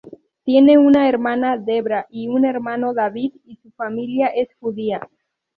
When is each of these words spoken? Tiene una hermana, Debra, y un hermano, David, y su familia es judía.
Tiene 0.43 0.79
una 0.79 1.07
hermana, 1.07 1.57
Debra, 1.59 2.07
y 2.09 2.27
un 2.27 2.43
hermano, 2.43 2.91
David, 2.95 3.33
y 3.45 3.57
su 3.57 3.69
familia 3.69 4.29
es 4.29 4.47
judía. 4.59 5.07